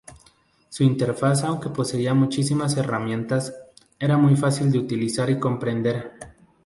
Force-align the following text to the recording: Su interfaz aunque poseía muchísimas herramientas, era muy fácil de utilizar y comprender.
Su 0.69 0.81
interfaz 0.83 1.43
aunque 1.43 1.69
poseía 1.69 2.15
muchísimas 2.15 2.75
herramientas, 2.75 3.53
era 3.99 4.17
muy 4.17 4.35
fácil 4.35 4.71
de 4.71 4.79
utilizar 4.79 5.29
y 5.29 5.37
comprender. 5.39 6.13